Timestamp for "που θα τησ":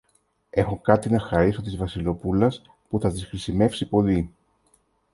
2.89-3.25